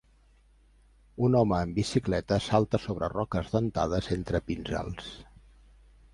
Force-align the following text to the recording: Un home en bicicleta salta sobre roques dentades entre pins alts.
Un 1.27 1.37
home 1.41 1.59
en 1.65 1.75
bicicleta 1.75 2.39
salta 2.47 2.81
sobre 2.87 3.11
roques 3.15 3.53
dentades 3.59 4.11
entre 4.19 4.43
pins 4.51 4.75
alts. 4.83 5.15